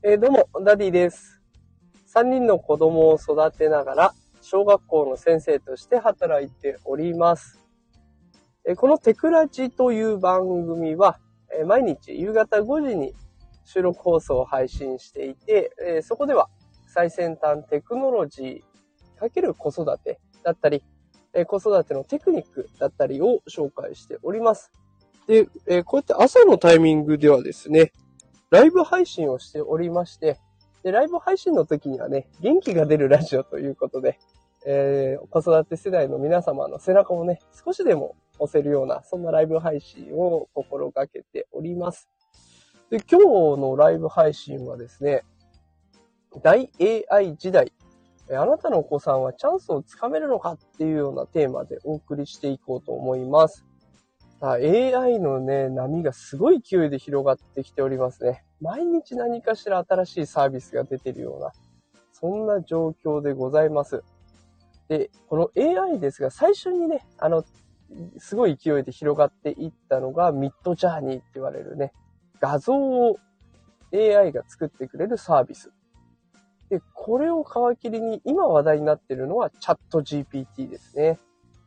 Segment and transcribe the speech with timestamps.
[0.00, 1.42] えーどうも、ダディです。
[2.14, 7.58] 3人の子供を育てながら、小学校の先生として働いております。
[8.64, 11.18] えーこのテクラジという番組は、
[11.52, 13.12] えー毎日夕方5時に
[13.64, 16.48] 収録放送を配信していて、えそこでは
[16.86, 20.84] 最先端テクノロジーかける子育てだったり、
[21.34, 24.70] え子育てのテクニックだったりを紹介しております。
[25.26, 27.92] で、えこうやって朝のタイミングではですね、
[28.50, 30.38] ライブ配信をしておりまして、
[30.82, 34.18] で、ライブ配信の時にはね、元気が出るラジオということで、
[34.66, 42.08] えー子育て世代の皆様の背中をね、少しでも押せるような、そんなライブ配信を心がけております。
[42.90, 45.24] で、今日のライブ配信はですね、
[46.42, 46.70] 大
[47.10, 47.72] AI 時代、
[48.30, 53.67] あなたのお子さんはチャンスをつかめるのかっていうようなテーマでお送りしていこうと思います。
[54.40, 58.44] AI のね、波がすごい勢いで広がってきておりますね。
[58.60, 61.52] 毎日何かしら新しいサービスが出てるような、
[62.12, 64.04] そんな状況でございます。
[64.88, 67.44] で、この AI ですが、最初にね、あの、
[68.18, 71.92] すごい勢いで広がっていったのがミッドジャーニーって言われるね、
[72.40, 73.16] 画像を
[73.92, 75.72] AI が作ってくれるサービス。
[76.70, 81.18] で、これを皮切りに今話題になっているのはチャット GPT ですね。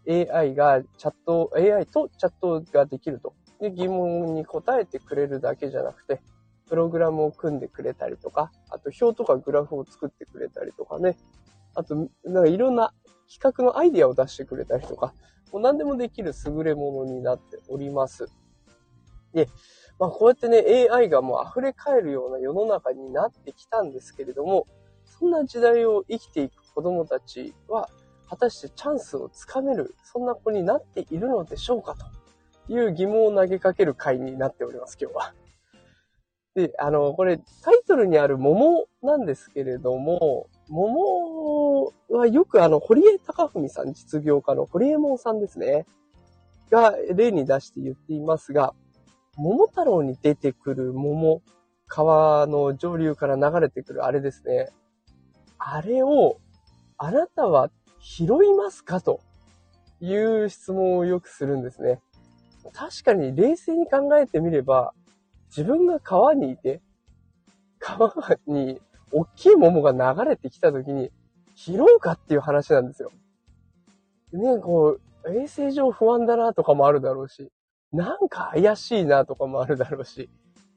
[0.07, 3.33] AI がチャット、AI とチャットができると。
[3.59, 6.21] で、疑問に答えてくれるだけじゃなくて、
[6.67, 11.17] プログラムを組んでくれたりとか、あと表とかグラフを作ってくれたりとかね。
[11.75, 12.93] あと、なんかいろんな
[13.31, 15.13] 企画のアイディアを出してくれたりとか、
[15.51, 18.27] もう何でもできる優れものになっております。
[19.33, 19.47] で、
[19.99, 24.65] まあこうやってね、AI がもう溢れ返るような世の中になってきたんですけれども、
[25.05, 27.89] そんな時代を生きていく子供たちは、
[28.31, 31.97] 果たしてチャンスをつかめる、そんな子になっているのでしょうか
[32.67, 35.33] という疑問を投げかける回になっております、今日は。
[36.55, 45.85] で、あの、これタイトルにある桃なんですけれども、桃はよくあの、堀江貴文さん、実業家の堀江門さんですね。
[46.69, 48.73] が例に出して言っていますが、
[49.35, 51.41] 桃太郎に出てくる桃、
[51.87, 54.69] 川の上流から流れてくるあれですね。
[55.57, 56.37] あれを、
[56.97, 57.69] あなたは
[58.01, 58.99] 拾いますか？
[58.99, 59.21] と
[59.99, 62.01] いう質問をよくするんですね。
[62.73, 64.93] 確かに冷静に考えてみれば、
[65.49, 66.81] 自分が川にいて、
[67.79, 68.13] 川
[68.47, 68.79] に
[69.11, 71.11] 大きい桃が流れてきた時に、
[71.55, 73.11] 拾うかっていう話なんですよ。
[74.33, 77.51] ね、こう、衛生上不安だなとかもあるだろうし、
[77.91, 80.29] なんか怪しいなとかもあるだろうし、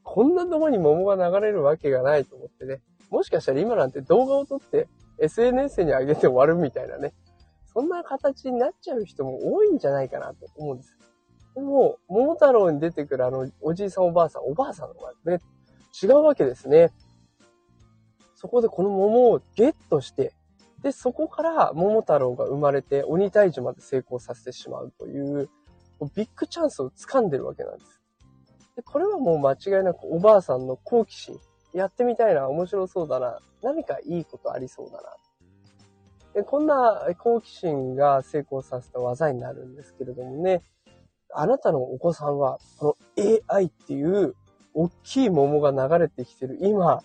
[0.03, 2.81] こんなとこに桃が流れるわけがないと思ってね。
[3.09, 4.87] もしかしたら今なんて動画を撮って
[5.19, 7.13] SNS に上げて終わるみたいなね。
[7.73, 10.97] そんな形になっちゃう人も多いんじゃないかなと思うんです。
[11.55, 15.39] でも、桃太郎に出てくるあの、おじいさんおばあさん、おばあさんの方がね、
[16.01, 16.91] 違うわけですね。
[18.35, 20.33] そこでこの桃をゲットして、
[20.83, 25.49] で、そこから桃太郎が生まれて鬼退治まで成功させてしまうという、
[26.13, 28.01] ビッグチャンスを掴んでるわけなんです。
[28.75, 31.39] で、これはもう間違いなくおばあさんの好奇心。
[31.75, 35.17] やってみたいな、面白そうだな、何かいいことありそうだな。
[36.33, 40.61] でこんな好奇心が成功させた技になるんですけれどもね、
[41.33, 44.35] あなたのお子さんは、この AI っていう
[44.73, 47.03] 大きい桃が流れてきてる今、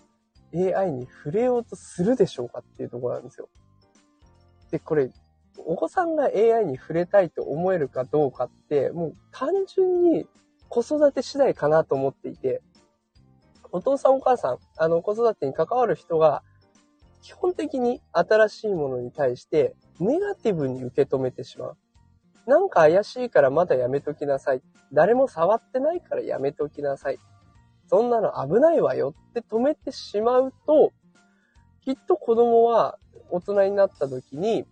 [0.55, 3.49] AI に触れようとするでしょうかっていうところなんですよ。
[4.71, 5.11] で、これ、
[5.59, 10.29] お子さんが AI に触れたいと思えるかどうかって、もう単純に
[10.69, 12.63] 子育て次第かなと思っていて、
[13.73, 16.43] お父さんお母さん、あの子育てに関わる人が、
[17.23, 21.77] 基本的に新しいものに対してネガティブに受け止めてしまう。
[22.47, 24.63] なんか怪しいからまだやめときなさい。
[24.93, 27.19] 誰も触ってないからやめときなさい。
[27.89, 30.93] そんなの危ないわよって止めてしまうと、
[31.85, 32.99] きっと子供は
[33.31, 34.65] 大人になった時に、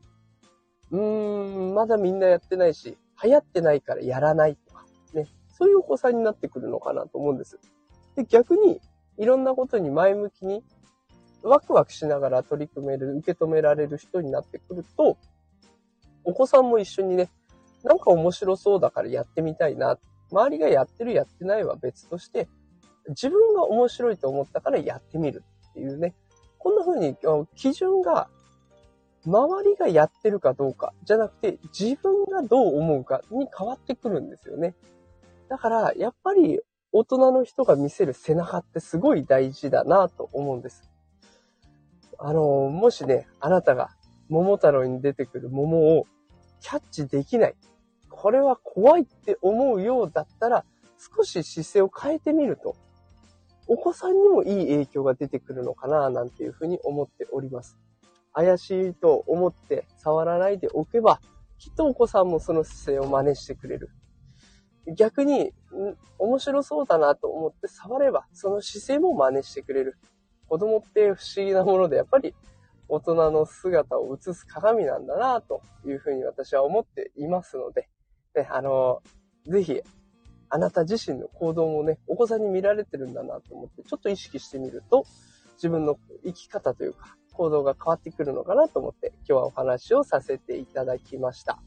[0.91, 5.27] うーん、まだみんなやってないし、流行ってないからやらないとか、ね。
[5.49, 7.59] そういうお子さんになってくるのかなと思うんです。
[8.17, 8.81] で、逆に、
[9.19, 10.63] いろんなことに前向きに、
[11.43, 15.19] ワクワクしながら取り組める、受け止められる人になってくると、
[16.25, 17.31] お子さんも一緒にね、
[17.85, 19.99] なんか面白そうだからやってみたいな。
[20.31, 22.49] 周りがやってるやってないは別として、
[23.09, 26.15] 自分が面白いと思ったからやってみるっていうね。
[26.59, 27.17] こんな風に
[27.55, 28.29] 基準が
[29.25, 34.75] 周りがやってるかどうかじゃなくて自分がどう思うかに変わってくるんですよね。
[35.49, 36.61] だからやっぱり
[36.93, 40.91] 大人の人が見せる背中ってすごい大事だなと思うんです。
[42.19, 43.91] あの、もしね、あなたが
[44.29, 46.07] 桃太郎に出てくる桃を
[46.61, 47.55] キャッチできない。
[48.09, 50.65] これは怖いって思うようだったら
[51.17, 52.75] 少し姿勢を変えてみると。
[53.69, 57.79] お子さんにもいい影響が出てくるのかな、なんていうふうに思っております。
[58.33, 61.21] 怪しいと思って触らないでおけば、
[61.59, 63.91] きっとお子さんもその姿勢を真似してくれる。
[64.97, 65.53] 逆に、
[66.19, 69.97] 面白そうだなと思って触れば、その姿勢も真似してくれる。
[70.49, 72.35] 子供って不思議なもので、やっぱり
[72.89, 77.89] 大人の姿を映す鏡なんだなというふうに私は思っていますので、
[78.35, 79.03] ね、あの、
[79.47, 79.81] ぜひ、
[80.51, 85.05] あなた自身の行動もね、お子さんに見られてるんだなと思って、ちょっと意識してみると、
[85.57, 91.61] 自分の生き方というか、行動が変わってくるのかなと思って、今日はお話をさせていただきました。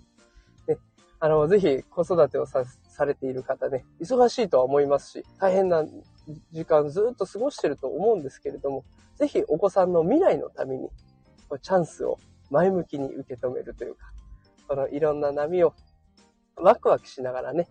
[0.68, 0.78] ね、
[1.20, 5.84] あの、ぜひ子育てをさせされている方ね、忙しいとは思いますし、大変な
[6.52, 8.84] 時間ずっと過ごしてると思うんですけれども、
[9.16, 10.90] ぜひお子さんの未来のために、
[11.62, 14.12] チャンスを前向きに受け止めるというか、
[14.68, 15.74] このいろんな波を
[16.56, 17.68] ワクワクしながらね、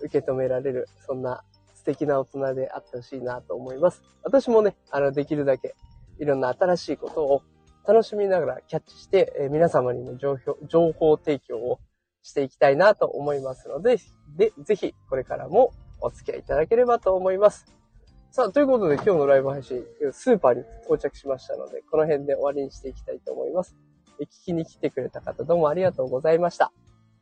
[0.00, 1.44] 受け止められる、そんな
[1.74, 4.02] 素敵な大人であってほしいなと思います。
[4.22, 5.74] 私もね、あの、できるだけ
[6.18, 7.42] いろんな新しいことを
[7.86, 10.36] 楽しみながらキャッチして、え、皆様にも情
[10.92, 11.80] 報提供を
[12.22, 13.98] していきたいなと思いますので、
[14.36, 17.66] で、ぜひこれからもお付き合いいただければと思います。
[18.30, 19.82] さあ、ということで今日のライブ配信、
[20.12, 23.76] スーパーに到着しましたので、この辺で終わりにしていきたいと思います。
[24.20, 26.72] 聞きに来てくれた方どうもありがとうございました。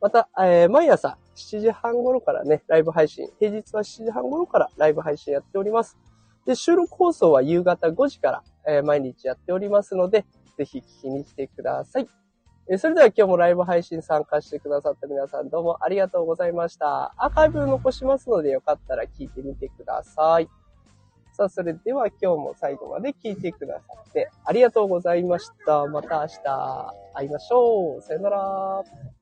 [0.01, 5.97] また、えー、毎朝7時半頃からね、ライブ配信、平日は7時半頃からライブ配信やっております。
[6.45, 10.25] で、収録放送は夕方5時から、えー、毎日やっておりますので、
[10.57, 12.18] ぜひ聞きに来てください。
[12.71, 17.15] え、それでは今日もライブ配信参加してくださった皆さんどうもありがとうございました。
[17.17, 20.47] アーカイブ残しますのでよかったら聞いてみてください。
[21.31, 25.87] さあ、それでは今日も最後まで聞いてくださってありがとうございました。
[25.87, 28.01] また明日会いましょう。
[28.03, 29.18] さよなら。